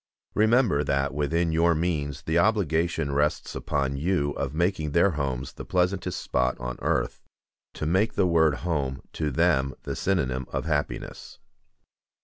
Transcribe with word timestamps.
Remember 0.33 0.83
that 0.83 1.13
within 1.13 1.51
your 1.51 1.75
means 1.75 2.23
the 2.23 2.39
obligation 2.39 3.11
rests 3.13 3.53
upon 3.53 3.97
you 3.97 4.31
of 4.31 4.51
making 4.51 4.93
their 4.93 5.11
homes 5.11 5.53
the 5.53 5.63
pleasantest 5.63 6.19
spot 6.19 6.57
on 6.59 6.79
earth, 6.81 7.21
to 7.75 7.85
make 7.85 8.13
the 8.15 8.25
word 8.25 8.55
home 8.65 9.03
to 9.13 9.29
them 9.29 9.75
the 9.83 9.95
synonym 9.95 10.47
of 10.51 10.65
happiness. 10.65 11.37